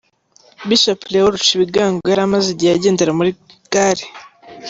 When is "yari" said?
2.11-2.21